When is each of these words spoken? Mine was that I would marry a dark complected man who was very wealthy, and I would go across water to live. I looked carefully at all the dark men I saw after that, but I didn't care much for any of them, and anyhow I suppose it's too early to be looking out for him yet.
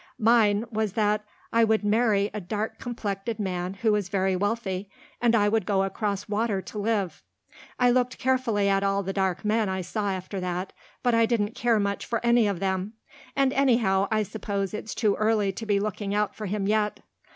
Mine 0.17 0.65
was 0.71 0.93
that 0.93 1.23
I 1.53 1.63
would 1.63 1.83
marry 1.83 2.31
a 2.33 2.41
dark 2.41 2.79
complected 2.79 3.37
man 3.39 3.75
who 3.75 3.91
was 3.91 4.09
very 4.09 4.35
wealthy, 4.35 4.89
and 5.21 5.35
I 5.35 5.47
would 5.47 5.63
go 5.63 5.83
across 5.83 6.27
water 6.27 6.59
to 6.59 6.79
live. 6.79 7.21
I 7.79 7.91
looked 7.91 8.17
carefully 8.17 8.67
at 8.67 8.81
all 8.81 9.03
the 9.03 9.13
dark 9.13 9.45
men 9.45 9.69
I 9.69 9.81
saw 9.81 10.09
after 10.09 10.39
that, 10.39 10.73
but 11.03 11.13
I 11.13 11.27
didn't 11.27 11.53
care 11.53 11.79
much 11.79 12.07
for 12.07 12.19
any 12.25 12.47
of 12.47 12.59
them, 12.59 12.93
and 13.35 13.53
anyhow 13.53 14.07
I 14.09 14.23
suppose 14.23 14.73
it's 14.73 14.95
too 14.95 15.13
early 15.17 15.51
to 15.51 15.67
be 15.67 15.79
looking 15.79 16.15
out 16.15 16.33
for 16.33 16.47
him 16.47 16.67
yet. 16.67 17.01